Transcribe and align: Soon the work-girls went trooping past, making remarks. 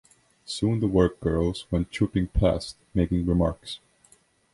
Soon 0.45 0.79
the 0.79 0.87
work-girls 0.87 1.67
went 1.69 1.91
trooping 1.91 2.29
past, 2.29 2.75
making 2.95 3.23
remarks. 3.27 3.77